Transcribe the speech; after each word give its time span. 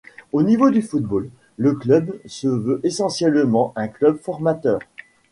Au 0.31 0.41
niveau 0.41 0.71
du 0.71 0.81
football, 0.81 1.29
le 1.57 1.75
club 1.75 2.17
se 2.25 2.47
veut 2.47 2.79
essentiellement 2.83 3.71
un 3.75 3.87
club 3.87 4.17
formateur. 4.17 4.79